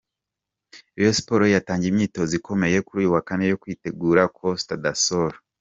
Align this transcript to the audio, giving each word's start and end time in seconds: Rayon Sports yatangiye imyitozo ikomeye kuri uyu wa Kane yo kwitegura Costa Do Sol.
Rayon 0.95 1.15
Sports 1.19 1.53
yatangiye 1.55 1.89
imyitozo 1.91 2.31
ikomeye 2.39 2.77
kuri 2.87 2.97
uyu 3.01 3.13
wa 3.15 3.21
Kane 3.27 3.43
yo 3.51 3.59
kwitegura 3.61 4.21
Costa 4.37 4.73
Do 4.83 4.93
Sol. 5.05 5.33